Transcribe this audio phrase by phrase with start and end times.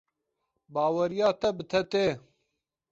[0.73, 2.07] Baweriya te bi te tê.